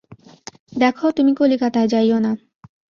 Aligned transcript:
দেখো, 0.73 1.05
তুমি 1.11 1.31
কলিকাতায় 1.35 1.87
যাইয়ো 1.87 2.17
না। 2.19 2.31